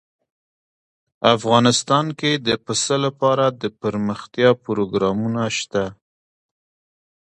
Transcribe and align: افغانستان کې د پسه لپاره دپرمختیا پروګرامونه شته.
افغانستان 1.35 2.05
کې 2.19 2.31
د 2.47 2.49
پسه 2.65 2.95
لپاره 3.05 3.45
دپرمختیا 3.63 4.49
پروګرامونه 4.65 5.41
شته. 5.57 5.83